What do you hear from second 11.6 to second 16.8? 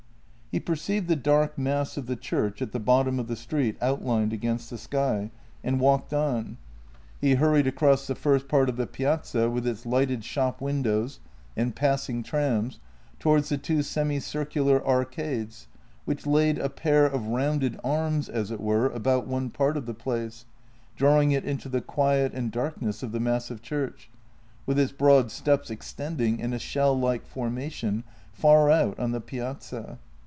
passing trams towards the two semicircular arcades, which laid a